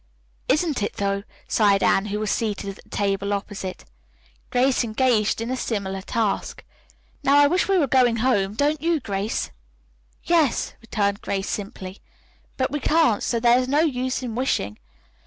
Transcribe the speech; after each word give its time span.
"Isn't 0.47 0.81
it, 0.81 0.93
though?" 0.93 1.21
sighed 1.47 1.83
Anne, 1.83 2.07
who 2.07 2.19
was 2.19 2.31
seated 2.31 2.71
at 2.75 2.83
the 2.83 2.89
table 2.89 3.33
opposite 3.33 3.85
Grace, 4.49 4.83
engaged 4.83 5.41
in 5.41 5.51
a 5.51 5.55
similar 5.55 6.01
task. 6.01 6.63
"Now 7.21 7.37
I 7.37 7.45
wish 7.45 7.67
we 7.69 7.77
were 7.77 7.85
going 7.85 8.15
home, 8.15 8.55
don't 8.55 8.81
you, 8.81 8.99
Grace?" 8.99 9.51
"Yes," 10.23 10.73
returned 10.81 11.21
Grace 11.21 11.47
simply. 11.51 11.99
"But 12.57 12.71
we 12.71 12.79
can't, 12.79 13.21
so 13.21 13.39
there 13.39 13.59
is 13.59 13.67
no 13.67 13.81
use 13.81 14.23
in 14.23 14.33
wishing. 14.33 14.79